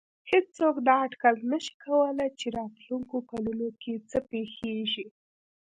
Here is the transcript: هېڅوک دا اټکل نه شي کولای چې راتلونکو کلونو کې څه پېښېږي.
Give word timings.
هېڅوک 0.31 0.75
دا 0.87 0.95
اټکل 1.05 1.35
نه 1.51 1.57
شي 1.63 1.73
کولای 1.85 2.29
چې 2.39 2.47
راتلونکو 2.57 3.15
کلونو 3.29 3.67
کې 3.81 3.93
څه 4.09 4.17
پېښېږي. 4.29 5.05